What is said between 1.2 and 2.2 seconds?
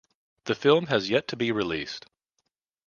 to be released.